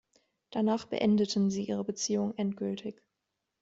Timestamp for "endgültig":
2.35-2.99